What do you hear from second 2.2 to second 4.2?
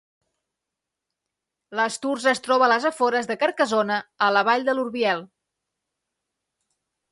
es troba als afores de Carcassona,